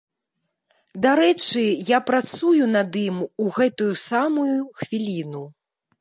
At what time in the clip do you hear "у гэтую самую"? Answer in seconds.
3.45-4.51